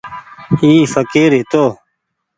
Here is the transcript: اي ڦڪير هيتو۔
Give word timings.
اي 0.59 0.69
ڦڪير 0.93 1.29
هيتو۔ 1.37 1.65